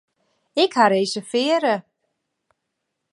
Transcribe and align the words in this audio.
Ik 0.63 0.73
ha 0.77 0.85
reservearre. 0.93 1.75